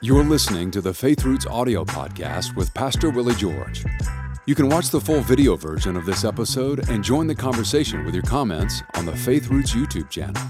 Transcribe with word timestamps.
You're 0.00 0.24
listening 0.24 0.70
to 0.72 0.80
the 0.80 0.92
Faith 0.92 1.24
Roots 1.24 1.46
audio 1.46 1.84
podcast 1.84 2.56
with 2.56 2.74
Pastor 2.74 3.10
Willie 3.10 3.34
George. 3.34 3.84
You 4.46 4.54
can 4.54 4.68
watch 4.68 4.90
the 4.90 5.00
full 5.00 5.20
video 5.20 5.56
version 5.56 5.96
of 5.96 6.04
this 6.04 6.24
episode 6.24 6.90
and 6.90 7.02
join 7.02 7.26
the 7.26 7.34
conversation 7.34 8.04
with 8.04 8.14
your 8.14 8.24
comments 8.24 8.82
on 8.94 9.06
the 9.06 9.16
Faith 9.16 9.48
Roots 9.48 9.72
YouTube 9.72 10.10
channel. 10.10 10.42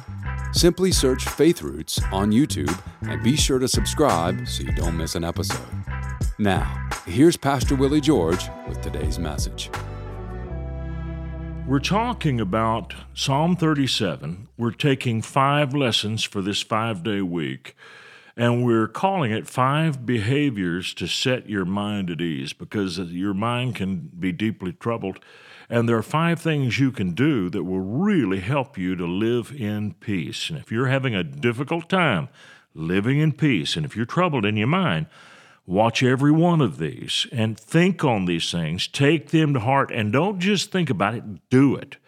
Simply 0.53 0.91
search 0.91 1.25
Faith 1.25 1.63
Roots 1.63 2.01
on 2.13 2.33
YouTube 2.33 2.77
and 3.03 3.23
be 3.23 3.37
sure 3.37 3.59
to 3.61 3.69
subscribe 3.69 4.49
so 4.49 4.65
you 4.65 4.73
don't 4.73 4.97
miss 4.97 5.15
an 5.15 5.23
episode. 5.23 5.67
Now, 6.39 6.89
here's 7.07 7.37
Pastor 7.37 7.77
Willie 7.77 8.01
George 8.01 8.49
with 8.67 8.81
today's 8.81 9.21
message. 9.21 9.71
We're 11.67 11.79
talking 11.79 12.41
about 12.41 12.95
Psalm 13.15 13.57
37. 13.57 14.49
We're 14.59 14.73
taking 14.73 15.23
five 15.23 15.73
lessons 15.73 16.23
for 16.25 16.43
this 16.43 16.61
five 16.61 17.03
day 17.03 17.23
week. 17.23 17.77
And 18.37 18.65
we're 18.65 18.89
calling 18.89 19.31
it 19.31 19.47
Five 19.47 20.05
Behaviors 20.05 20.93
to 20.95 21.07
Set 21.07 21.49
Your 21.49 21.65
Mind 21.65 22.11
at 22.11 22.21
Ease 22.21 22.53
because 22.53 22.99
your 22.99 23.35
mind 23.35 23.77
can 23.77 24.11
be 24.19 24.33
deeply 24.33 24.73
troubled. 24.73 25.21
And 25.71 25.89
there 25.89 25.97
are 25.97 26.03
five 26.03 26.41
things 26.41 26.81
you 26.81 26.91
can 26.91 27.13
do 27.13 27.49
that 27.51 27.63
will 27.63 27.81
really 27.81 28.41
help 28.41 28.77
you 28.77 28.97
to 28.97 29.07
live 29.07 29.53
in 29.57 29.95
peace. 29.95 30.51
And 30.51 30.59
if 30.59 30.73
you're 30.73 30.89
having 30.89 31.15
a 31.15 31.23
difficult 31.23 31.89
time 31.89 32.29
living 32.75 33.21
in 33.21 33.33
peace, 33.33 33.77
and 33.77 33.87
if 33.87 33.95
you're 33.95 34.05
troubled 34.05 34.45
in 34.45 34.57
your 34.57 34.67
mind, 34.67 35.07
watch 35.65 36.03
every 36.03 36.33
one 36.33 36.61
of 36.61 36.79
these 36.79 37.27
and 37.31 37.59
think 37.59 38.05
on 38.05 38.25
these 38.25 38.51
things, 38.51 38.89
take 38.89 39.31
them 39.31 39.55
to 39.55 39.61
heart, 39.61 39.93
and 39.93 40.13
don't 40.13 40.41
just 40.41 40.73
think 40.73 40.91
about 40.91 41.15
it, 41.15 41.49
do 41.51 41.77
it. 41.77 41.99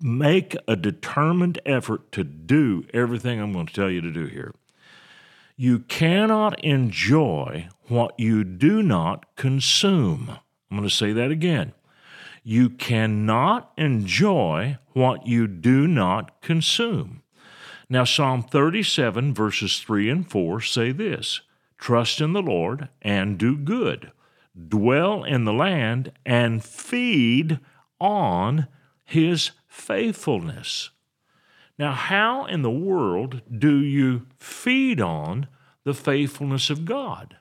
Make 0.00 0.56
a 0.66 0.74
determined 0.74 1.60
effort 1.66 2.10
to 2.12 2.24
do 2.24 2.86
everything 2.94 3.38
I'm 3.38 3.52
going 3.52 3.66
to 3.66 3.74
tell 3.74 3.90
you 3.90 4.00
to 4.00 4.10
do 4.10 4.24
here. 4.24 4.54
You 5.62 5.80
cannot 5.80 6.64
enjoy 6.64 7.68
what 7.86 8.18
you 8.18 8.44
do 8.44 8.82
not 8.82 9.36
consume. 9.36 10.38
I'm 10.70 10.78
going 10.78 10.88
to 10.88 10.94
say 10.94 11.12
that 11.12 11.30
again. 11.30 11.74
You 12.42 12.70
cannot 12.70 13.70
enjoy 13.76 14.78
what 14.94 15.26
you 15.26 15.46
do 15.46 15.86
not 15.86 16.40
consume. 16.40 17.22
Now, 17.90 18.04
Psalm 18.04 18.42
37, 18.42 19.34
verses 19.34 19.80
3 19.80 20.08
and 20.08 20.30
4 20.30 20.62
say 20.62 20.92
this 20.92 21.42
Trust 21.76 22.22
in 22.22 22.32
the 22.32 22.40
Lord 22.40 22.88
and 23.02 23.36
do 23.36 23.54
good, 23.54 24.12
dwell 24.56 25.24
in 25.24 25.44
the 25.44 25.52
land 25.52 26.10
and 26.24 26.64
feed 26.64 27.60
on 28.00 28.66
his 29.04 29.50
faithfulness. 29.68 30.88
Now, 31.80 31.92
how 31.92 32.44
in 32.44 32.60
the 32.60 32.70
world 32.70 33.40
do 33.50 33.78
you 33.78 34.26
feed 34.36 35.00
on 35.00 35.46
the 35.82 35.94
faithfulness 35.94 36.68
of 36.68 36.84
God? 36.84 37.38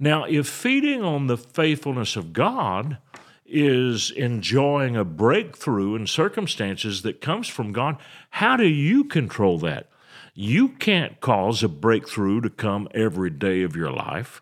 Now, 0.00 0.24
if 0.24 0.48
feeding 0.48 1.02
on 1.02 1.26
the 1.26 1.36
faithfulness 1.36 2.16
of 2.16 2.32
God 2.32 2.96
is 3.44 4.10
enjoying 4.12 4.96
a 4.96 5.04
breakthrough 5.04 5.96
in 5.96 6.06
circumstances 6.06 7.02
that 7.02 7.20
comes 7.20 7.46
from 7.46 7.72
God, 7.72 7.98
how 8.30 8.56
do 8.56 8.66
you 8.66 9.04
control 9.04 9.58
that? 9.58 9.90
You 10.32 10.70
can't 10.70 11.20
cause 11.20 11.62
a 11.62 11.68
breakthrough 11.68 12.40
to 12.40 12.48
come 12.48 12.88
every 12.94 13.28
day 13.28 13.62
of 13.64 13.76
your 13.76 13.92
life. 13.92 14.40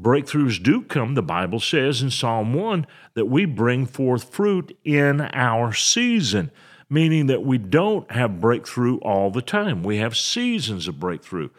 Breakthroughs 0.00 0.62
do 0.62 0.82
come, 0.82 1.14
the 1.14 1.22
Bible 1.22 1.58
says 1.58 2.00
in 2.00 2.12
Psalm 2.12 2.54
1 2.54 2.86
that 3.14 3.26
we 3.26 3.44
bring 3.44 3.86
forth 3.86 4.32
fruit 4.32 4.78
in 4.84 5.20
our 5.20 5.72
season 5.72 6.52
meaning 6.90 7.26
that 7.26 7.42
we 7.42 7.58
don't 7.58 8.10
have 8.10 8.40
breakthrough 8.40 8.98
all 8.98 9.30
the 9.30 9.42
time. 9.42 9.82
We 9.82 9.98
have 9.98 10.16
seasons 10.16 10.88
of 10.88 10.98
breakthrough. 10.98 11.50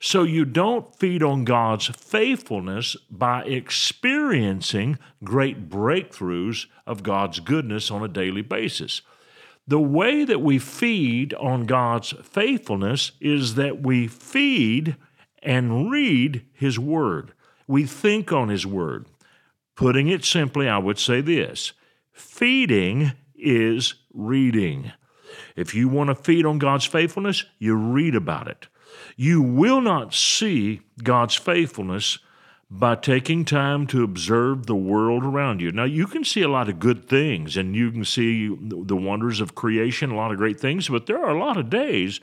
So 0.00 0.24
you 0.24 0.44
don't 0.44 0.94
feed 0.96 1.22
on 1.22 1.44
God's 1.44 1.86
faithfulness 1.86 2.96
by 3.10 3.44
experiencing 3.44 4.98
great 5.24 5.70
breakthroughs 5.70 6.66
of 6.86 7.02
God's 7.02 7.40
goodness 7.40 7.90
on 7.90 8.04
a 8.04 8.08
daily 8.08 8.42
basis. 8.42 9.00
The 9.66 9.80
way 9.80 10.24
that 10.24 10.42
we 10.42 10.58
feed 10.58 11.34
on 11.34 11.64
God's 11.64 12.12
faithfulness 12.22 13.12
is 13.20 13.54
that 13.56 13.82
we 13.82 14.06
feed 14.06 14.96
and 15.42 15.90
read 15.90 16.44
His 16.52 16.78
Word. 16.78 17.32
We 17.66 17.84
think 17.84 18.32
on 18.32 18.48
His 18.48 18.66
Word. 18.66 19.06
Putting 19.74 20.08
it 20.08 20.24
simply, 20.24 20.68
I 20.68 20.78
would 20.78 20.98
say 20.98 21.20
this 21.20 21.72
feeding 22.12 23.12
is 23.34 23.94
reading. 24.16 24.92
If 25.54 25.74
you 25.74 25.88
want 25.88 26.08
to 26.08 26.14
feed 26.14 26.46
on 26.46 26.58
God's 26.58 26.84
faithfulness, 26.84 27.44
you 27.58 27.74
read 27.74 28.14
about 28.14 28.48
it. 28.48 28.68
You 29.16 29.42
will 29.42 29.80
not 29.80 30.14
see 30.14 30.80
God's 31.02 31.34
faithfulness 31.34 32.18
by 32.70 32.96
taking 32.96 33.44
time 33.44 33.86
to 33.86 34.02
observe 34.02 34.66
the 34.66 34.74
world 34.74 35.24
around 35.24 35.60
you. 35.60 35.70
Now, 35.70 35.84
you 35.84 36.06
can 36.06 36.24
see 36.24 36.42
a 36.42 36.48
lot 36.48 36.68
of 36.68 36.80
good 36.80 37.08
things 37.08 37.56
and 37.56 37.76
you 37.76 37.92
can 37.92 38.04
see 38.04 38.48
the 38.48 38.96
wonders 38.96 39.40
of 39.40 39.54
creation, 39.54 40.10
a 40.10 40.16
lot 40.16 40.32
of 40.32 40.38
great 40.38 40.58
things, 40.58 40.88
but 40.88 41.06
there 41.06 41.24
are 41.24 41.36
a 41.36 41.38
lot 41.38 41.56
of 41.56 41.70
days 41.70 42.20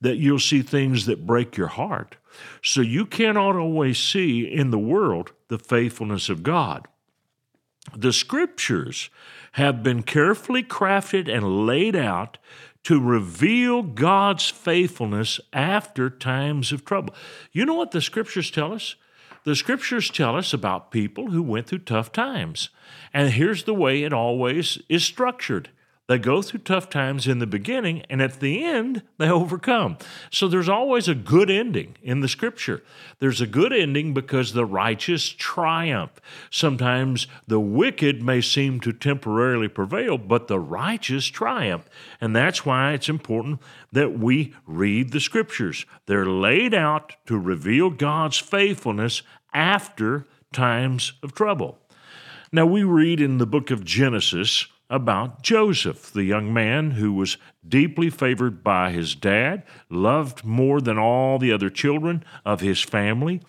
that 0.00 0.16
you'll 0.16 0.38
see 0.38 0.62
things 0.62 1.06
that 1.06 1.26
break 1.26 1.56
your 1.56 1.66
heart. 1.66 2.16
So 2.62 2.80
you 2.80 3.04
cannot 3.04 3.56
always 3.56 3.98
see 3.98 4.42
in 4.42 4.70
the 4.70 4.78
world 4.78 5.32
the 5.48 5.58
faithfulness 5.58 6.28
of 6.28 6.42
God. 6.42 6.86
The 7.96 8.12
scriptures 8.12 9.10
have 9.52 9.82
been 9.82 10.02
carefully 10.02 10.62
crafted 10.62 11.28
and 11.28 11.66
laid 11.66 11.96
out 11.96 12.38
to 12.84 13.00
reveal 13.00 13.82
God's 13.82 14.48
faithfulness 14.48 15.40
after 15.52 16.08
times 16.08 16.72
of 16.72 16.84
trouble. 16.84 17.14
You 17.52 17.66
know 17.66 17.74
what 17.74 17.90
the 17.90 18.00
scriptures 18.00 18.50
tell 18.50 18.72
us? 18.72 18.94
The 19.44 19.56
scriptures 19.56 20.10
tell 20.10 20.36
us 20.36 20.52
about 20.52 20.90
people 20.90 21.30
who 21.30 21.42
went 21.42 21.66
through 21.66 21.80
tough 21.80 22.12
times. 22.12 22.68
And 23.12 23.30
here's 23.30 23.64
the 23.64 23.74
way 23.74 24.02
it 24.02 24.12
always 24.12 24.78
is 24.88 25.04
structured 25.04 25.70
they 26.10 26.18
go 26.18 26.42
through 26.42 26.58
tough 26.58 26.90
times 26.90 27.28
in 27.28 27.38
the 27.38 27.46
beginning, 27.46 28.02
and 28.10 28.20
at 28.20 28.40
the 28.40 28.64
end, 28.64 29.04
they 29.18 29.30
overcome. 29.30 29.96
So 30.32 30.48
there's 30.48 30.68
always 30.68 31.06
a 31.06 31.14
good 31.14 31.48
ending 31.48 31.94
in 32.02 32.18
the 32.18 32.26
scripture. 32.26 32.82
There's 33.20 33.40
a 33.40 33.46
good 33.46 33.72
ending 33.72 34.12
because 34.12 34.52
the 34.52 34.64
righteous 34.64 35.28
triumph. 35.28 36.20
Sometimes 36.50 37.28
the 37.46 37.60
wicked 37.60 38.24
may 38.24 38.40
seem 38.40 38.80
to 38.80 38.92
temporarily 38.92 39.68
prevail, 39.68 40.18
but 40.18 40.48
the 40.48 40.58
righteous 40.58 41.26
triumph. 41.26 41.88
And 42.20 42.34
that's 42.34 42.66
why 42.66 42.92
it's 42.92 43.08
important 43.08 43.60
that 43.92 44.18
we 44.18 44.52
read 44.66 45.12
the 45.12 45.20
scriptures. 45.20 45.86
They're 46.06 46.26
laid 46.26 46.74
out 46.74 47.14
to 47.26 47.38
reveal 47.38 47.88
God's 47.88 48.38
faithfulness 48.38 49.22
after 49.54 50.26
times 50.52 51.12
of 51.22 51.36
trouble. 51.36 51.78
Now, 52.50 52.66
we 52.66 52.82
read 52.82 53.20
in 53.20 53.38
the 53.38 53.46
book 53.46 53.70
of 53.70 53.84
Genesis 53.84 54.66
about 54.90 55.40
Joseph, 55.40 56.12
the 56.12 56.24
young 56.24 56.52
man 56.52 56.90
who 56.90 57.12
was 57.12 57.38
deeply 57.66 58.10
favored 58.10 58.64
by 58.64 58.90
his 58.90 59.14
dad, 59.14 59.62
loved 59.88 60.44
more 60.44 60.80
than 60.80 60.98
all 60.98 61.38
the 61.38 61.52
other 61.52 61.70
children 61.70 62.24
of 62.44 62.60
his 62.60 62.82
family. 62.82 63.40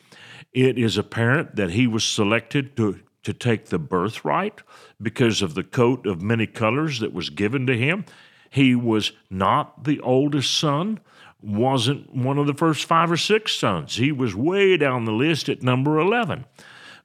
It 0.54 0.78
is 0.78 0.98
apparent 0.98 1.56
that 1.56 1.72
he 1.72 1.88
was 1.88 2.04
selected 2.04 2.78
to, 2.78 3.00
to 3.24 3.34
take 3.34 3.66
the 3.66 3.80
birthright 3.80 4.62
because 5.02 5.42
of 5.42 5.56
the 5.56 5.64
coat 5.64 6.06
of 6.06 6.22
many 6.22 6.46
colors 6.46 7.00
that 7.00 7.14
was 7.14 7.32
given 7.32 7.66
to 7.66 7.78
him. 7.78 8.06
He 8.52 8.76
was 8.76 9.14
not 9.30 9.86
the 9.86 10.00
oldest 10.02 10.56
son, 10.58 11.00
wasn't 11.42 12.14
one 12.14 12.38
of 12.38 12.46
the 12.46 12.54
first 12.54 12.86
five 12.86 13.12
or 13.12 13.18
six 13.18 13.54
sons. 13.54 13.96
He 13.96 14.12
was 14.12 14.36
way 14.36 14.78
down 14.78 15.06
the 15.06 15.12
list 15.12 15.50
at 15.50 15.64
number 15.64 16.00
11. 16.00 16.46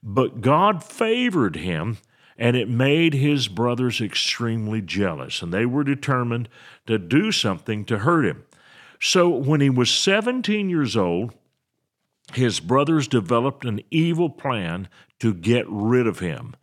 But 0.03 0.41
God 0.41 0.83
favored 0.83 1.55
him 1.55 1.97
and 2.37 2.55
it 2.55 2.69
made 2.69 3.13
his 3.13 3.47
brothers 3.47 3.99
extremely 3.99 4.81
jealous, 4.81 5.41
and 5.41 5.53
they 5.53 5.65
were 5.65 5.83
determined 5.83 6.49
to 6.85 6.97
do 6.97 7.31
something 7.31 7.83
to 7.85 7.99
hurt 7.99 8.25
him. 8.25 8.43
So 8.99 9.29
when 9.29 9.61
he 9.61 9.69
was 9.69 9.91
17 9.91 10.69
years 10.69 10.95
old, 10.95 11.33
his 12.33 12.59
brothers 12.59 13.07
developed 13.07 13.65
an 13.65 13.81
evil 13.89 14.29
plan 14.29 14.89
to 15.19 15.33
get 15.33 15.65
rid 15.67 16.07
of 16.07 16.19
him. 16.19 16.55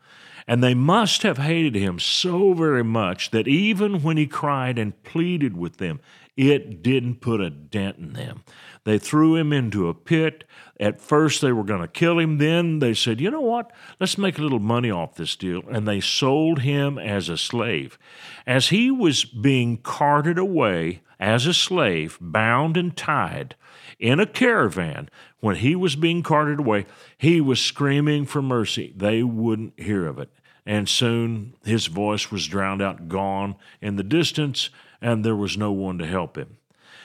And 0.46 0.62
they 0.62 0.74
must 0.74 1.22
have 1.22 1.38
hated 1.38 1.74
him 1.74 1.98
so 1.98 2.52
very 2.52 2.84
much 2.84 3.30
that 3.30 3.48
even 3.48 4.02
when 4.02 4.18
he 4.18 4.26
cried 4.26 4.78
and 4.78 5.02
pleaded 5.02 5.56
with 5.56 5.78
them, 5.78 6.00
it 6.36 6.82
didn't 6.82 7.20
put 7.20 7.40
a 7.40 7.50
dent 7.50 7.98
in 7.98 8.12
them. 8.12 8.42
They 8.84 8.98
threw 8.98 9.36
him 9.36 9.52
into 9.52 9.88
a 9.88 9.94
pit. 9.94 10.44
At 10.78 11.00
first, 11.00 11.40
they 11.40 11.52
were 11.52 11.64
going 11.64 11.80
to 11.80 11.88
kill 11.88 12.18
him. 12.18 12.38
Then 12.38 12.80
they 12.80 12.92
said, 12.92 13.20
you 13.20 13.30
know 13.30 13.40
what? 13.40 13.70
Let's 13.98 14.18
make 14.18 14.38
a 14.38 14.42
little 14.42 14.58
money 14.58 14.90
off 14.90 15.14
this 15.14 15.36
deal. 15.36 15.62
And 15.70 15.86
they 15.86 16.00
sold 16.00 16.60
him 16.60 16.98
as 16.98 17.28
a 17.28 17.38
slave. 17.38 17.98
As 18.46 18.68
he 18.68 18.90
was 18.90 19.24
being 19.24 19.78
carted 19.78 20.38
away 20.38 21.02
as 21.18 21.46
a 21.46 21.54
slave, 21.54 22.18
bound 22.20 22.76
and 22.76 22.96
tied 22.96 23.54
in 23.98 24.20
a 24.20 24.26
caravan, 24.26 25.08
when 25.40 25.56
he 25.56 25.76
was 25.76 25.96
being 25.96 26.22
carted 26.22 26.58
away, 26.58 26.84
he 27.16 27.40
was 27.40 27.60
screaming 27.60 28.26
for 28.26 28.42
mercy. 28.42 28.92
They 28.96 29.22
wouldn't 29.22 29.78
hear 29.78 30.06
of 30.06 30.18
it. 30.18 30.30
And 30.66 30.88
soon 30.88 31.54
his 31.64 31.86
voice 31.86 32.30
was 32.30 32.46
drowned 32.46 32.82
out, 32.82 33.08
gone 33.08 33.56
in 33.80 33.96
the 33.96 34.02
distance, 34.02 34.70
and 35.04 35.22
there 35.22 35.36
was 35.36 35.58
no 35.58 35.70
one 35.70 35.98
to 35.98 36.06
help 36.06 36.38
him. 36.38 36.56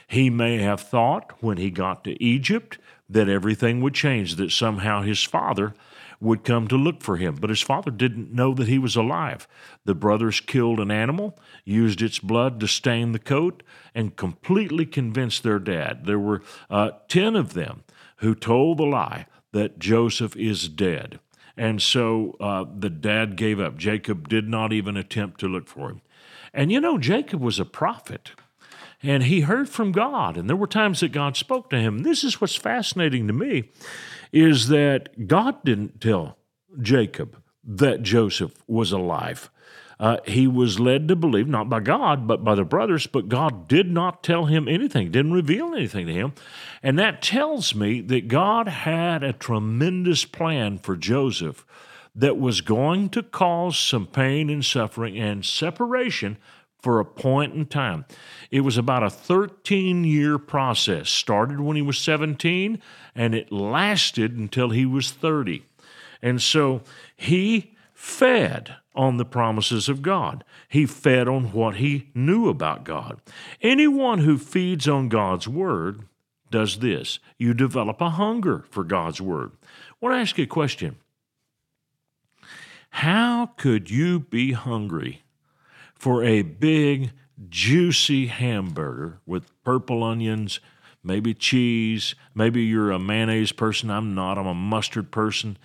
He 0.07 0.29
may 0.29 0.59
have 0.59 0.79
thought 0.79 1.33
when 1.41 1.57
he 1.57 1.69
got 1.69 2.05
to 2.05 2.23
Egypt 2.23 2.79
that 3.09 3.27
everything 3.27 3.81
would 3.81 3.93
change, 3.93 4.37
that 4.37 4.51
somehow 4.51 5.01
his 5.01 5.21
father 5.21 5.73
would 6.21 6.45
come 6.45 6.67
to 6.69 6.77
look 6.77 7.03
for 7.03 7.17
him. 7.17 7.35
But 7.35 7.49
his 7.49 7.61
father 7.61 7.91
didn't 7.91 8.33
know 8.33 8.53
that 8.53 8.69
he 8.69 8.79
was 8.79 8.95
alive. 8.95 9.49
The 9.83 9.95
brothers 9.95 10.39
killed 10.39 10.79
an 10.79 10.91
animal, 10.91 11.37
used 11.65 12.01
its 12.01 12.19
blood 12.19 12.61
to 12.61 12.67
stain 12.69 13.11
the 13.11 13.19
coat, 13.19 13.63
and 13.93 14.15
completely 14.15 14.85
convinced 14.85 15.43
their 15.43 15.59
dad. 15.59 16.05
There 16.05 16.19
were 16.19 16.41
uh, 16.69 16.91
10 17.09 17.35
of 17.35 17.53
them 17.53 17.83
who 18.17 18.33
told 18.33 18.77
the 18.77 18.85
lie 18.85 19.25
that 19.51 19.77
Joseph 19.77 20.37
is 20.37 20.69
dead. 20.69 21.19
And 21.57 21.81
so 21.81 22.37
uh, 22.39 22.63
the 22.73 22.89
dad 22.89 23.35
gave 23.35 23.59
up. 23.59 23.75
Jacob 23.75 24.29
did 24.29 24.47
not 24.47 24.71
even 24.71 24.95
attempt 24.95 25.41
to 25.41 25.49
look 25.49 25.67
for 25.67 25.89
him. 25.89 26.01
And 26.53 26.71
you 26.71 26.79
know, 26.81 26.97
Jacob 26.97 27.41
was 27.41 27.59
a 27.59 27.65
prophet 27.65 28.31
and 29.01 29.23
he 29.23 29.41
heard 29.41 29.69
from 29.69 29.91
God. 29.91 30.37
And 30.37 30.49
there 30.49 30.57
were 30.57 30.67
times 30.67 30.99
that 30.99 31.11
God 31.11 31.37
spoke 31.37 31.69
to 31.69 31.79
him. 31.79 31.99
This 31.99 32.23
is 32.23 32.41
what's 32.41 32.55
fascinating 32.55 33.27
to 33.27 33.33
me 33.33 33.69
is 34.31 34.67
that 34.67 35.27
God 35.27 35.63
didn't 35.63 36.01
tell 36.01 36.37
Jacob 36.81 37.41
that 37.63 38.03
Joseph 38.03 38.53
was 38.67 38.91
alive. 38.91 39.49
Uh, 39.99 40.17
he 40.25 40.47
was 40.47 40.79
led 40.79 41.09
to 41.09 41.15
believe, 41.15 41.47
not 41.47 41.67
by 41.67 41.81
God, 41.81 42.25
but 42.25 42.41
by 42.41 42.55
the 42.55 42.63
brothers, 42.63 43.05
but 43.05 43.27
God 43.27 43.67
did 43.67 43.91
not 43.91 44.23
tell 44.23 44.45
him 44.45 44.67
anything, 44.67 45.11
didn't 45.11 45.33
reveal 45.33 45.73
anything 45.75 46.07
to 46.07 46.13
him. 46.13 46.33
And 46.81 46.97
that 46.97 47.21
tells 47.21 47.75
me 47.75 47.99
that 48.01 48.29
God 48.29 48.69
had 48.69 49.23
a 49.23 49.33
tremendous 49.33 50.23
plan 50.23 50.77
for 50.77 50.95
Joseph 50.95 51.65
that 52.15 52.37
was 52.37 52.61
going 52.61 53.09
to 53.09 53.23
cause 53.23 53.77
some 53.77 54.07
pain 54.07 54.49
and 54.49 54.65
suffering 54.65 55.17
and 55.17 55.45
separation 55.45 56.37
for 56.81 56.99
a 56.99 57.05
point 57.05 57.53
in 57.53 57.65
time. 57.65 58.05
It 58.51 58.61
was 58.61 58.77
about 58.77 59.03
a 59.03 59.09
13 59.09 60.03
year 60.03 60.37
process, 60.37 61.09
started 61.09 61.59
when 61.59 61.75
he 61.75 61.81
was 61.81 61.97
17, 61.97 62.81
and 63.15 63.35
it 63.35 63.51
lasted 63.51 64.37
until 64.37 64.69
he 64.69 64.85
was 64.85 65.11
30. 65.11 65.65
And 66.21 66.41
so 66.41 66.81
he 67.15 67.75
fed 67.93 68.75
on 68.95 69.17
the 69.17 69.25
promises 69.25 69.87
of 69.87 70.01
God. 70.01 70.43
He 70.67 70.85
fed 70.85 71.27
on 71.27 71.51
what 71.51 71.77
he 71.77 72.09
knew 72.13 72.49
about 72.49 72.83
God. 72.83 73.21
Anyone 73.61 74.19
who 74.19 74.37
feeds 74.37 74.87
on 74.87 75.09
God's 75.09 75.47
word 75.47 76.03
does 76.51 76.79
this 76.79 77.19
you 77.37 77.53
develop 77.53 78.01
a 78.01 78.09
hunger 78.09 78.65
for 78.69 78.83
God's 78.83 79.21
word. 79.21 79.51
I 79.63 79.95
want 80.01 80.15
to 80.15 80.19
ask 80.19 80.37
you 80.37 80.45
a 80.45 80.47
question. 80.47 80.97
How 82.89 83.47
could 83.57 83.89
you 83.89 84.19
be 84.19 84.51
hungry 84.51 85.23
for 85.95 86.23
a 86.23 86.41
big, 86.41 87.11
juicy 87.47 88.27
hamburger 88.27 89.19
with 89.25 89.51
purple 89.63 90.03
onions, 90.03 90.59
maybe 91.03 91.33
cheese. 91.33 92.15
Maybe 92.33 92.63
you're 92.63 92.91
a 92.91 92.99
mayonnaise 92.99 93.51
person. 93.51 93.89
I'm 93.89 94.15
not. 94.15 94.37
I'm 94.37 94.47
a 94.47 94.53
mustard 94.53 95.11
person. 95.11 95.57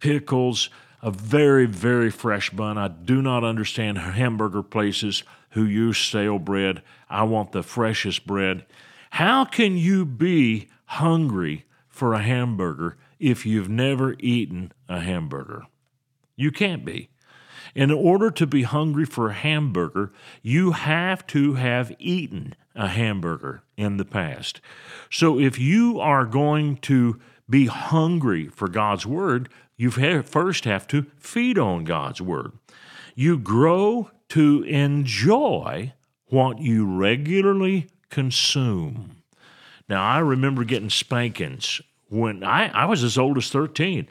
Pickles, 0.00 0.68
a 1.00 1.10
very, 1.10 1.66
very 1.66 2.10
fresh 2.10 2.50
bun. 2.50 2.76
I 2.78 2.88
do 2.88 3.22
not 3.22 3.44
understand 3.44 3.98
hamburger 3.98 4.62
places 4.62 5.22
who 5.50 5.64
use 5.64 5.98
stale 5.98 6.38
bread. 6.38 6.82
I 7.08 7.22
want 7.24 7.52
the 7.52 7.62
freshest 7.62 8.26
bread. 8.26 8.64
How 9.10 9.44
can 9.44 9.76
you 9.76 10.04
be 10.04 10.68
hungry 10.86 11.66
for 11.88 12.14
a 12.14 12.22
hamburger 12.22 12.96
if 13.18 13.44
you've 13.44 13.68
never 13.68 14.16
eaten 14.18 14.72
a 14.88 15.00
hamburger? 15.00 15.64
You 16.42 16.50
can't 16.50 16.84
be. 16.84 17.08
In 17.72 17.92
order 17.92 18.28
to 18.32 18.46
be 18.48 18.64
hungry 18.64 19.04
for 19.04 19.28
a 19.28 19.32
hamburger, 19.32 20.12
you 20.42 20.72
have 20.72 21.24
to 21.28 21.54
have 21.54 21.94
eaten 22.00 22.54
a 22.74 22.88
hamburger 22.88 23.62
in 23.76 23.96
the 23.96 24.04
past. 24.04 24.60
So 25.08 25.38
if 25.38 25.60
you 25.60 26.00
are 26.00 26.26
going 26.26 26.78
to 26.78 27.20
be 27.48 27.66
hungry 27.66 28.48
for 28.48 28.66
God's 28.66 29.06
Word, 29.06 29.50
you 29.76 29.90
first 29.90 30.64
have 30.64 30.88
to 30.88 31.06
feed 31.16 31.58
on 31.58 31.84
God's 31.84 32.20
Word. 32.20 32.52
You 33.14 33.38
grow 33.38 34.10
to 34.30 34.64
enjoy 34.64 35.92
what 36.26 36.58
you 36.58 36.84
regularly 36.84 37.86
consume. 38.10 39.22
Now, 39.88 40.02
I 40.02 40.18
remember 40.18 40.64
getting 40.64 40.90
spankings 40.90 41.80
when 42.08 42.42
I, 42.42 42.66
I 42.68 42.86
was 42.86 43.04
as 43.04 43.16
old 43.16 43.38
as 43.38 43.48
13 43.48 44.08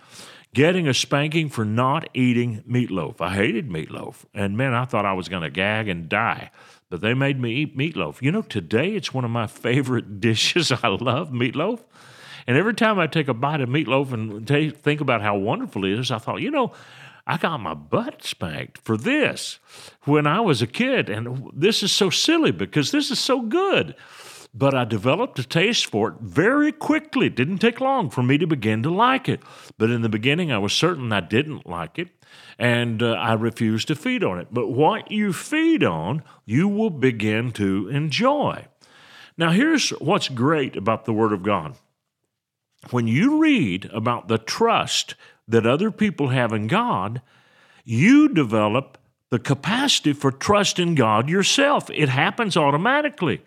getting 0.53 0.87
a 0.87 0.93
spanking 0.93 1.49
for 1.49 1.63
not 1.65 2.09
eating 2.13 2.63
meatloaf. 2.69 3.21
I 3.21 3.33
hated 3.33 3.69
meatloaf. 3.69 4.25
And 4.33 4.57
man, 4.57 4.73
I 4.73 4.85
thought 4.85 5.05
I 5.05 5.13
was 5.13 5.29
going 5.29 5.43
to 5.43 5.49
gag 5.49 5.87
and 5.87 6.09
die. 6.09 6.51
But 6.89 7.01
they 7.01 7.13
made 7.13 7.39
me 7.39 7.53
eat 7.53 7.77
meatloaf. 7.77 8.21
You 8.21 8.31
know, 8.31 8.41
today 8.41 8.95
it's 8.95 9.13
one 9.13 9.23
of 9.23 9.31
my 9.31 9.47
favorite 9.47 10.19
dishes. 10.19 10.71
I 10.71 10.87
love 10.87 11.29
meatloaf. 11.29 11.81
And 12.47 12.57
every 12.57 12.73
time 12.73 12.99
I 12.99 13.07
take 13.07 13.27
a 13.27 13.33
bite 13.33 13.61
of 13.61 13.69
meatloaf 13.69 14.11
and 14.11 14.47
t- 14.47 14.71
think 14.71 14.99
about 14.99 15.21
how 15.21 15.37
wonderful 15.37 15.85
it 15.85 15.99
is, 15.99 16.11
I 16.11 16.17
thought, 16.17 16.41
you 16.41 16.51
know, 16.51 16.73
I 17.25 17.37
got 17.37 17.59
my 17.59 17.75
butt 17.75 18.23
spanked 18.23 18.79
for 18.79 18.97
this 18.97 19.59
when 20.03 20.25
I 20.25 20.41
was 20.41 20.61
a 20.61 20.67
kid. 20.67 21.07
And 21.07 21.49
this 21.53 21.83
is 21.83 21.91
so 21.91 22.09
silly 22.09 22.51
because 22.51 22.91
this 22.91 23.11
is 23.11 23.19
so 23.19 23.41
good 23.41 23.95
but 24.53 24.73
I 24.75 24.83
developed 24.83 25.39
a 25.39 25.43
taste 25.43 25.85
for 25.85 26.09
it 26.09 26.15
very 26.19 26.71
quickly. 26.71 27.27
It 27.27 27.35
didn't 27.35 27.59
take 27.59 27.79
long 27.79 28.09
for 28.09 28.21
me 28.21 28.37
to 28.37 28.47
begin 28.47 28.83
to 28.83 28.89
like 28.89 29.29
it. 29.29 29.39
But 29.77 29.89
in 29.89 30.01
the 30.01 30.09
beginning, 30.09 30.51
I 30.51 30.57
was 30.57 30.73
certain 30.73 31.13
I 31.13 31.21
didn't 31.21 31.67
like 31.67 31.97
it, 31.97 32.09
and 32.59 33.01
uh, 33.01 33.13
I 33.13 33.33
refused 33.33 33.87
to 33.87 33.95
feed 33.95 34.23
on 34.23 34.39
it. 34.39 34.47
But 34.51 34.67
what 34.67 35.09
you 35.09 35.31
feed 35.31 35.83
on, 35.83 36.23
you 36.45 36.67
will 36.67 36.89
begin 36.89 37.51
to 37.53 37.87
enjoy. 37.87 38.67
Now, 39.37 39.51
here's 39.51 39.89
what's 39.91 40.27
great 40.27 40.75
about 40.75 41.05
the 41.05 41.13
Word 41.13 41.31
of 41.31 41.43
God. 41.43 41.75
When 42.89 43.07
you 43.07 43.37
read 43.37 43.89
about 43.93 44.27
the 44.27 44.37
trust 44.37 45.15
that 45.47 45.65
other 45.65 45.91
people 45.91 46.29
have 46.29 46.51
in 46.51 46.67
God, 46.67 47.21
you 47.85 48.27
develop 48.27 48.97
the 49.29 49.39
capacity 49.39 50.11
for 50.11 50.31
trust 50.31 50.77
in 50.77 50.93
God 50.93 51.29
yourself. 51.29 51.89
It 51.89 52.09
happens 52.09 52.57
automatically. 52.57 53.41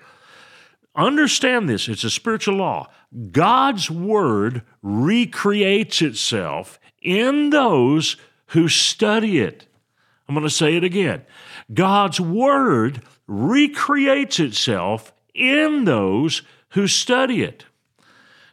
Understand 0.97 1.69
this, 1.69 1.89
it's 1.89 2.05
a 2.05 2.11
spiritual 2.11 2.57
law. 2.57 2.89
God's 3.33 3.91
word 3.91 4.63
recreates 4.83 6.03
itself 6.03 6.79
in 7.03 7.51
those 7.51 8.17
who 8.49 8.69
study 8.69 9.41
it. 9.41 9.67
I'm 10.29 10.35
going 10.35 10.47
to 10.47 10.51
say 10.51 10.77
it 10.77 10.85
again. 10.85 11.25
God's 11.73 12.21
word 12.21 13.03
recreates 13.27 14.39
itself 14.39 15.13
in 15.35 15.85
those 15.85 16.43
who 16.71 16.87
study 16.87 17.43
it. 17.43 17.65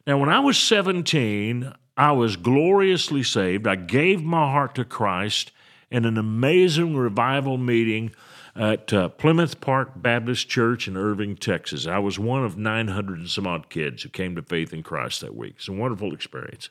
Now, 0.08 0.18
when 0.18 0.30
I 0.30 0.40
was 0.40 0.58
17, 0.58 1.72
I 1.96 2.12
was 2.12 2.36
gloriously 2.36 3.24
saved. 3.24 3.68
I 3.68 3.76
gave 3.76 4.24
my 4.24 4.52
heart 4.52 4.76
to 4.76 4.86
Christ 4.86 5.52
in 5.92 6.06
an 6.06 6.18
amazing 6.18 6.96
revival 6.98 7.58
meeting 7.58 8.12
at 8.56 8.92
uh, 8.92 9.10
Plymouth 9.10 9.62
Park 9.62 9.92
Baptist 9.96 10.50
Church 10.50 10.88
in 10.88 10.98
Irving, 10.98 11.36
Texas. 11.36 11.88
I 11.88 12.00
was 12.00 12.20
one 12.20 12.44
of 12.44 12.58
900 12.58 13.20
and 13.20 13.30
some 13.30 13.48
odd 13.48 13.70
kids 13.70 14.04
who 14.04 14.10
came 14.10 14.36
to 14.36 14.42
faith 14.42 14.74
in 14.74 14.84
Christ 14.84 15.22
that 15.22 15.36
week. 15.36 15.56
It's 15.58 15.68
a 15.68 15.74
wonderful 15.74 16.14
experience. 16.14 16.70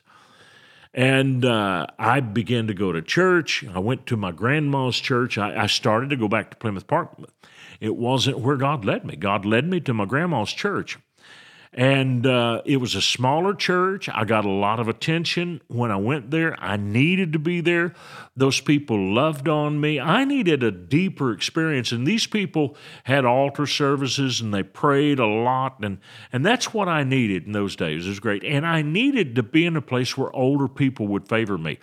And 0.93 1.45
uh, 1.45 1.87
I 1.97 2.19
began 2.19 2.67
to 2.67 2.73
go 2.73 2.91
to 2.91 3.01
church. 3.01 3.63
I 3.73 3.79
went 3.79 4.05
to 4.07 4.17
my 4.17 4.31
grandma's 4.31 4.97
church. 4.97 5.37
I, 5.37 5.63
I 5.63 5.67
started 5.67 6.09
to 6.09 6.17
go 6.17 6.27
back 6.27 6.51
to 6.51 6.57
Plymouth 6.57 6.87
Park. 6.87 7.17
It 7.79 7.95
wasn't 7.95 8.39
where 8.39 8.57
God 8.57 8.85
led 8.85 9.05
me. 9.05 9.15
God 9.15 9.45
led 9.45 9.67
me 9.67 9.79
to 9.81 9.93
my 9.93 10.05
grandma's 10.05 10.51
church. 10.51 10.99
And 11.73 12.25
uh, 12.27 12.61
it 12.65 12.77
was 12.77 12.95
a 12.95 13.01
smaller 13.01 13.53
church. 13.53 14.09
I 14.09 14.25
got 14.25 14.43
a 14.43 14.49
lot 14.49 14.81
of 14.81 14.89
attention 14.89 15.61
when 15.67 15.89
I 15.89 15.95
went 15.95 16.29
there. 16.29 16.61
I 16.61 16.75
needed 16.75 17.31
to 17.31 17.39
be 17.39 17.61
there. 17.61 17.93
Those 18.35 18.59
people 18.59 19.13
loved 19.13 19.47
on 19.47 19.79
me. 19.79 19.97
I 19.97 20.25
needed 20.25 20.63
a 20.63 20.71
deeper 20.71 21.31
experience. 21.31 21.93
And 21.93 22.05
these 22.05 22.27
people 22.27 22.75
had 23.05 23.23
altar 23.23 23.65
services 23.65 24.41
and 24.41 24.53
they 24.53 24.63
prayed 24.63 25.19
a 25.19 25.25
lot. 25.25 25.77
And, 25.81 25.99
and 26.33 26.45
that's 26.45 26.73
what 26.73 26.89
I 26.89 27.03
needed 27.03 27.45
in 27.45 27.53
those 27.53 27.77
days. 27.77 28.05
It 28.05 28.09
was 28.09 28.19
great. 28.19 28.43
And 28.43 28.65
I 28.65 28.81
needed 28.81 29.35
to 29.35 29.43
be 29.43 29.65
in 29.65 29.77
a 29.77 29.81
place 29.81 30.17
where 30.17 30.35
older 30.35 30.67
people 30.67 31.07
would 31.07 31.29
favor 31.29 31.57
me. 31.57 31.79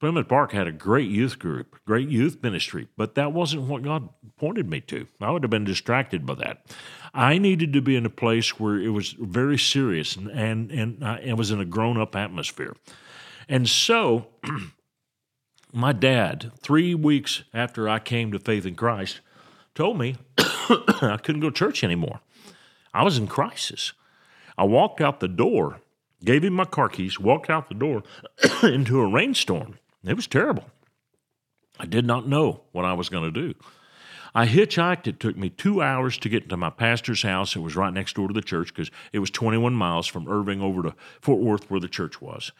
Plymouth 0.00 0.28
Park 0.28 0.52
had 0.52 0.68
a 0.68 0.72
great 0.72 1.10
youth 1.10 1.40
group, 1.40 1.76
great 1.84 2.08
youth 2.08 2.38
ministry, 2.40 2.86
but 2.96 3.16
that 3.16 3.32
wasn't 3.32 3.64
what 3.64 3.82
God 3.82 4.08
pointed 4.36 4.70
me 4.70 4.80
to. 4.82 5.08
I 5.20 5.32
would 5.32 5.42
have 5.42 5.50
been 5.50 5.64
distracted 5.64 6.24
by 6.24 6.34
that. 6.36 6.64
I 7.12 7.38
needed 7.38 7.72
to 7.72 7.80
be 7.80 7.96
in 7.96 8.06
a 8.06 8.10
place 8.10 8.60
where 8.60 8.78
it 8.78 8.90
was 8.90 9.16
very 9.18 9.58
serious 9.58 10.14
and 10.14 10.28
and 10.30 10.70
and 10.70 11.02
uh, 11.02 11.18
I 11.26 11.32
was 11.32 11.50
in 11.50 11.60
a 11.60 11.64
grown 11.64 12.00
up 12.00 12.14
atmosphere. 12.14 12.76
And 13.48 13.68
so, 13.68 14.28
my 15.72 15.92
dad, 15.92 16.52
three 16.60 16.94
weeks 16.94 17.42
after 17.52 17.88
I 17.88 17.98
came 17.98 18.30
to 18.30 18.38
faith 18.38 18.66
in 18.66 18.76
Christ, 18.76 19.20
told 19.74 19.98
me 19.98 20.16
I 20.38 21.18
couldn't 21.20 21.40
go 21.40 21.50
to 21.50 21.56
church 21.56 21.82
anymore. 21.82 22.20
I 22.94 23.02
was 23.02 23.18
in 23.18 23.26
crisis. 23.26 23.94
I 24.56 24.64
walked 24.64 25.00
out 25.00 25.18
the 25.18 25.28
door, 25.28 25.80
gave 26.24 26.44
him 26.44 26.52
my 26.52 26.66
car 26.66 26.88
keys, 26.88 27.18
walked 27.18 27.50
out 27.50 27.68
the 27.68 27.74
door 27.74 28.04
into 28.62 29.00
a 29.00 29.06
rainstorm. 29.06 29.76
It 30.04 30.14
was 30.14 30.26
terrible. 30.26 30.64
I 31.78 31.86
did 31.86 32.06
not 32.06 32.26
know 32.26 32.62
what 32.72 32.84
I 32.84 32.92
was 32.94 33.08
going 33.08 33.32
to 33.32 33.40
do. 33.40 33.54
I 34.34 34.46
hitchhiked. 34.46 35.06
It 35.06 35.20
took 35.20 35.36
me 35.36 35.48
two 35.48 35.82
hours 35.82 36.18
to 36.18 36.28
get 36.28 36.48
to 36.48 36.56
my 36.56 36.70
pastor's 36.70 37.22
house. 37.22 37.56
It 37.56 37.60
was 37.60 37.76
right 37.76 37.92
next 37.92 38.14
door 38.14 38.28
to 38.28 38.34
the 38.34 38.42
church 38.42 38.68
because 38.68 38.90
it 39.12 39.18
was 39.20 39.30
21 39.30 39.72
miles 39.72 40.06
from 40.06 40.28
Irving 40.28 40.60
over 40.60 40.82
to 40.82 40.94
Fort 41.20 41.40
Worth 41.40 41.70
where 41.70 41.80
the 41.80 41.88
church 41.88 42.20
was. 42.20 42.52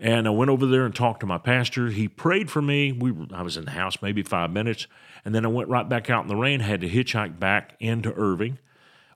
And 0.00 0.26
I 0.26 0.30
went 0.30 0.50
over 0.50 0.66
there 0.66 0.84
and 0.84 0.94
talked 0.94 1.20
to 1.20 1.26
my 1.26 1.38
pastor. 1.38 1.88
He 1.88 2.08
prayed 2.08 2.50
for 2.50 2.60
me. 2.60 2.90
We 2.90 3.12
were, 3.12 3.26
I 3.32 3.42
was 3.42 3.56
in 3.56 3.64
the 3.64 3.70
house 3.70 4.02
maybe 4.02 4.22
five 4.22 4.50
minutes. 4.50 4.86
And 5.24 5.34
then 5.34 5.44
I 5.44 5.48
went 5.48 5.68
right 5.68 5.88
back 5.88 6.10
out 6.10 6.22
in 6.22 6.28
the 6.28 6.36
rain, 6.36 6.60
had 6.60 6.80
to 6.80 6.88
hitchhike 6.88 7.38
back 7.38 7.76
into 7.78 8.12
Irving. 8.14 8.58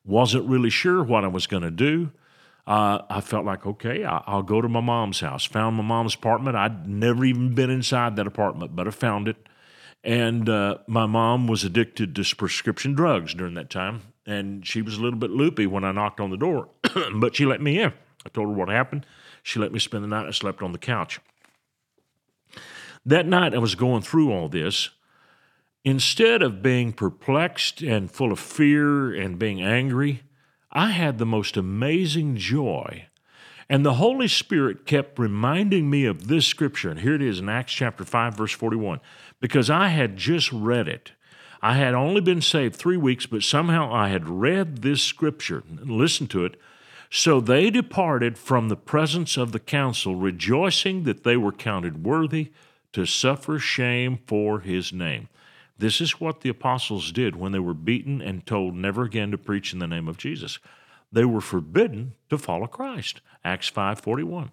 Wasn't 0.04 0.48
really 0.48 0.70
sure 0.70 1.02
what 1.02 1.24
I 1.24 1.28
was 1.28 1.46
going 1.46 1.64
to 1.64 1.70
do. 1.70 2.12
Uh, 2.68 3.02
I 3.08 3.22
felt 3.22 3.46
like, 3.46 3.64
okay, 3.64 4.04
I, 4.04 4.34
will 4.34 4.42
go 4.42 4.60
to 4.60 4.68
my 4.68 4.82
mom's 4.82 5.20
house. 5.20 5.46
Found 5.46 5.76
my 5.76 5.82
mom's 5.82 6.14
apartment. 6.14 6.54
I'd 6.54 6.86
never 6.86 7.24
even 7.24 7.54
been 7.54 7.70
inside 7.70 8.16
that 8.16 8.26
apartment, 8.26 8.76
but 8.76 8.86
I 8.86 8.90
found 8.90 9.26
it. 9.26 9.36
And 10.04 10.46
uh, 10.50 10.76
my 10.86 11.06
mom 11.06 11.46
was 11.46 11.64
addicted 11.64 12.14
to 12.14 12.36
prescription 12.36 12.92
drugs 12.92 13.32
during 13.32 13.54
that 13.54 13.70
time. 13.70 14.02
And 14.26 14.66
she 14.66 14.82
was 14.82 14.98
a 14.98 15.00
little 15.00 15.18
bit 15.18 15.30
loopy 15.30 15.66
when 15.66 15.82
I 15.82 15.92
knocked 15.92 16.20
on 16.20 16.28
the 16.28 16.36
door, 16.36 16.68
but 17.14 17.34
she 17.34 17.46
let 17.46 17.62
me 17.62 17.80
in. 17.80 17.94
I 18.26 18.28
told 18.28 18.48
her 18.48 18.54
what 18.54 18.68
happened. 18.68 19.06
She 19.42 19.58
let 19.58 19.72
me 19.72 19.78
spend 19.78 20.04
the 20.04 20.08
night. 20.08 20.26
I 20.26 20.32
slept 20.32 20.62
on 20.62 20.72
the 20.72 20.78
couch. 20.78 21.20
That 23.06 23.24
night, 23.24 23.54
I 23.54 23.58
was 23.58 23.76
going 23.76 24.02
through 24.02 24.30
all 24.30 24.50
this. 24.50 24.90
Instead 25.84 26.42
of 26.42 26.60
being 26.60 26.92
perplexed 26.92 27.80
and 27.80 28.10
full 28.10 28.30
of 28.30 28.38
fear 28.38 29.14
and 29.14 29.38
being 29.38 29.62
angry, 29.62 30.22
I 30.72 30.90
had 30.90 31.18
the 31.18 31.26
most 31.26 31.56
amazing 31.56 32.36
joy. 32.36 33.06
And 33.68 33.84
the 33.84 33.94
Holy 33.94 34.28
Spirit 34.28 34.86
kept 34.86 35.18
reminding 35.18 35.90
me 35.90 36.06
of 36.06 36.28
this 36.28 36.46
scripture. 36.46 36.90
And 36.90 37.00
here 37.00 37.14
it 37.14 37.22
is 37.22 37.38
in 37.38 37.48
Acts 37.48 37.72
chapter 37.72 38.04
5, 38.04 38.34
verse 38.34 38.52
41, 38.52 39.00
because 39.40 39.68
I 39.68 39.88
had 39.88 40.16
just 40.16 40.50
read 40.52 40.88
it. 40.88 41.12
I 41.60 41.74
had 41.74 41.94
only 41.94 42.20
been 42.20 42.40
saved 42.40 42.76
three 42.76 42.96
weeks, 42.96 43.26
but 43.26 43.42
somehow 43.42 43.92
I 43.92 44.08
had 44.08 44.28
read 44.28 44.78
this 44.82 45.02
scripture 45.02 45.64
and 45.68 45.90
listened 45.90 46.30
to 46.30 46.44
it 46.44 46.58
so 47.10 47.40
they 47.40 47.70
departed 47.70 48.36
from 48.36 48.68
the 48.68 48.76
presence 48.76 49.36
of 49.36 49.52
the 49.52 49.60
council, 49.60 50.14
rejoicing 50.14 51.04
that 51.04 51.24
they 51.24 51.36
were 51.36 51.52
counted 51.52 52.04
worthy 52.04 52.52
to 52.92 53.06
suffer 53.06 53.58
shame 53.58 54.18
for 54.26 54.60
his 54.60 54.92
name. 54.92 55.28
This 55.78 56.00
is 56.00 56.20
what 56.20 56.40
the 56.40 56.48
apostles 56.48 57.12
did 57.12 57.36
when 57.36 57.52
they 57.52 57.58
were 57.58 57.74
beaten 57.74 58.20
and 58.20 58.44
told 58.44 58.74
never 58.74 59.04
again 59.04 59.30
to 59.30 59.38
preach 59.38 59.72
in 59.72 59.78
the 59.78 59.86
name 59.86 60.08
of 60.08 60.18
Jesus. 60.18 60.58
They 61.12 61.24
were 61.24 61.40
forbidden 61.40 62.14
to 62.30 62.36
follow 62.38 62.66
Christ. 62.66 63.20
Acts 63.44 63.70
5:41. 63.70 64.50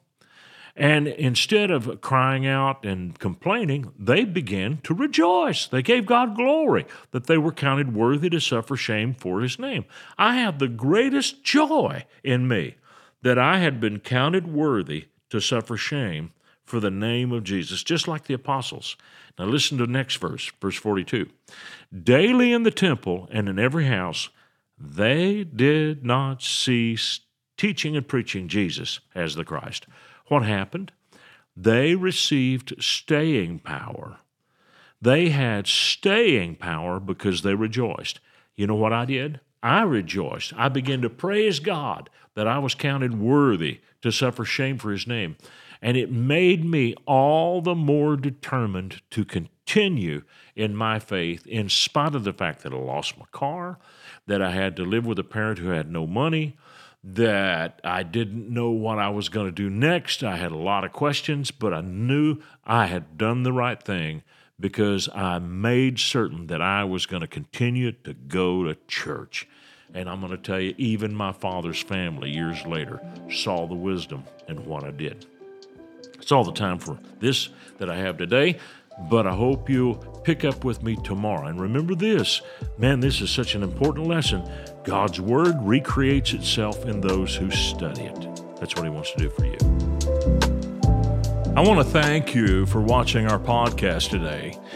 And 0.78 1.08
instead 1.08 1.72
of 1.72 2.02
crying 2.02 2.46
out 2.46 2.86
and 2.86 3.18
complaining, 3.18 3.94
they 3.98 4.26
began 4.26 4.80
to 4.84 4.94
rejoice. 4.94 5.68
They 5.68 5.82
gave 5.82 6.06
God 6.06 6.36
glory 6.36 6.86
that 7.12 7.28
they 7.28 7.38
were 7.38 7.54
counted 7.54 7.94
worthy 7.94 8.30
to 8.30 8.42
suffer 8.42 8.76
shame 8.76 9.14
for 9.14 9.40
his 9.40 9.58
name. 9.58 9.86
I 10.18 10.36
have 10.36 10.60
the 10.60 10.68
greatest 10.68 11.44
joy 11.44 12.06
in 12.24 12.48
me 12.48 12.76
that 13.22 13.40
I 13.40 13.60
had 13.60 13.80
been 13.80 14.00
counted 14.00 14.48
worthy 14.48 15.06
to 15.30 15.40
suffer 15.40 15.78
shame 15.78 16.34
for 16.66 16.80
the 16.80 16.92
name 16.92 17.32
of 17.32 17.44
Jesus, 17.44 17.84
just 17.84 18.08
like 18.08 18.26
the 18.26 18.34
apostles. 18.34 18.98
Now 19.38 19.46
listen 19.46 19.78
to 19.78 19.86
the 19.86 19.92
next 19.92 20.18
verse, 20.18 20.52
verse 20.62 20.76
42. 20.76 21.30
Daily 22.04 22.52
in 22.52 22.64
the 22.64 22.72
temple 22.72 23.30
and 23.32 23.48
in 23.48 23.60
every 23.60 23.86
house, 23.86 24.30
they 24.78 25.44
did 25.44 26.06
not 26.06 26.42
cease 26.42 27.22
teaching 27.58 27.96
and 27.96 28.08
preaching 28.08 28.48
Jesus 28.48 29.00
as 29.14 29.36
the 29.36 29.46
Christ. 29.46 29.88
What 30.28 30.44
happened? 30.44 30.92
They 31.56 31.96
received 31.96 32.76
staying 32.84 33.60
power. 33.60 34.18
They 35.02 35.30
had 35.30 35.68
staying 35.68 36.56
power 36.56 37.00
because 37.00 37.42
they 37.42 37.54
rejoiced. 37.54 38.20
You 38.56 38.68
know 38.68 38.76
what 38.76 38.94
I 38.94 39.06
did? 39.06 39.40
I 39.62 39.84
rejoiced. 39.84 40.54
I 40.58 40.70
began 40.70 41.02
to 41.02 41.10
praise 41.10 41.60
God 41.60 42.10
that 42.36 42.48
I 42.48 42.60
was 42.60 42.76
counted 42.76 43.20
worthy 43.20 43.82
to 44.02 44.12
suffer 44.12 44.46
shame 44.46 44.78
for 44.78 44.92
his 44.92 45.08
name. 45.08 45.38
And 45.82 45.98
it 45.98 46.12
made 46.12 46.66
me 46.66 46.96
all 47.06 47.62
the 47.62 47.76
more 47.76 48.16
determined 48.16 49.02
to 49.12 49.26
continue 49.26 50.24
in 50.56 50.76
my 50.76 51.00
faith, 51.00 51.46
in 51.48 51.70
spite 51.70 52.16
of 52.16 52.24
the 52.24 52.34
fact 52.34 52.64
that 52.64 52.74
I 52.74 52.78
lost 52.78 53.18
my 53.18 53.26
car, 53.32 53.78
that 54.28 54.42
I 54.42 54.52
had 54.52 54.76
to 54.78 54.86
live 54.86 55.06
with 55.06 55.20
a 55.20 55.24
parent 55.24 55.60
who 55.60 55.70
had 55.70 55.92
no 55.92 56.08
money, 56.08 56.56
that 57.04 57.80
I 57.84 58.04
didn't 58.04 58.52
know 58.52 58.72
what 58.72 58.98
I 58.98 59.10
was 59.10 59.30
going 59.30 59.46
to 59.46 59.52
do 59.52 59.70
next. 59.70 60.24
I 60.24 60.38
had 60.38 60.52
a 60.52 60.58
lot 60.58 60.84
of 60.84 60.92
questions, 60.92 61.52
but 61.52 61.74
I 61.74 61.82
knew 61.82 62.40
I 62.66 62.88
had 62.88 63.18
done 63.18 63.44
the 63.44 63.54
right 63.54 63.82
thing 63.82 64.24
because 64.60 65.10
I 65.14 65.40
made 65.40 66.00
certain 66.00 66.48
that 66.48 66.62
I 66.62 66.84
was 66.84 67.06
going 67.06 67.22
to 67.22 67.28
continue 67.28 67.92
to 67.92 68.14
go 68.14 68.64
to 68.64 68.76
church. 68.88 69.48
And 69.94 70.10
I'm 70.10 70.20
going 70.20 70.32
to 70.32 70.38
tell 70.38 70.60
you, 70.60 70.74
even 70.78 71.14
my 71.14 71.32
father's 71.32 71.82
family 71.82 72.32
years 72.32 72.66
later 72.66 73.02
saw 73.30 73.68
the 73.68 73.76
wisdom 73.76 74.24
in 74.48 74.66
what 74.66 74.84
I 74.84 74.92
did. 74.92 75.26
It's 76.26 76.32
all 76.32 76.44
the 76.44 76.52
time 76.52 76.80
for 76.80 76.98
this 77.20 77.50
that 77.78 77.88
I 77.88 77.98
have 77.98 78.18
today 78.18 78.58
but 78.98 79.28
I 79.28 79.36
hope 79.36 79.70
you'll 79.70 79.96
pick 80.24 80.44
up 80.44 80.64
with 80.64 80.82
me 80.82 80.96
tomorrow. 81.04 81.46
And 81.46 81.62
remember 81.62 81.94
this 81.94 82.42
man, 82.80 83.00
this 83.00 83.22
is 83.22 83.30
such 83.30 83.54
an 83.54 83.62
important 83.62 84.08
lesson. 84.08 84.42
God's 84.84 85.22
Word 85.22 85.56
recreates 85.60 86.34
itself 86.34 86.86
in 86.86 87.00
those 87.00 87.36
who 87.36 87.52
study 87.52 88.06
it. 88.06 88.20
That's 88.60 88.76
what 88.76 88.86
He 88.86 88.90
wants 88.90 89.12
to 89.12 89.18
do 89.18 89.30
for 89.30 89.46
you. 89.46 89.58
I 91.56 91.62
want 91.62 91.86
to 91.86 91.86
thank 91.86 92.34
you 92.34 92.66
for 92.66 92.82
watching 92.82 93.28
our 93.28 93.38
podcast 93.38 94.10
today. 94.10 94.58